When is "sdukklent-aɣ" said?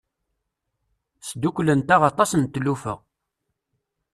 1.29-2.01